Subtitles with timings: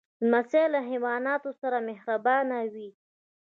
[0.23, 2.89] لمسی له حیواناتو سره مهربانه وي.